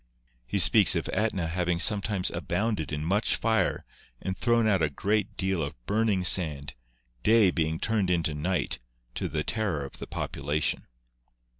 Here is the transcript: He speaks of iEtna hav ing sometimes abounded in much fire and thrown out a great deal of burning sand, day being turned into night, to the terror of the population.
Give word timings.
He 0.47 0.57
speaks 0.57 0.95
of 0.95 1.05
iEtna 1.13 1.49
hav 1.49 1.69
ing 1.69 1.77
sometimes 1.79 2.31
abounded 2.31 2.91
in 2.91 3.05
much 3.05 3.35
fire 3.35 3.85
and 4.19 4.35
thrown 4.35 4.67
out 4.67 4.81
a 4.81 4.89
great 4.89 5.37
deal 5.37 5.61
of 5.61 5.75
burning 5.85 6.23
sand, 6.23 6.73
day 7.21 7.51
being 7.51 7.79
turned 7.79 8.09
into 8.09 8.33
night, 8.33 8.79
to 9.13 9.29
the 9.29 9.43
terror 9.43 9.85
of 9.85 9.99
the 9.99 10.07
population. 10.07 10.87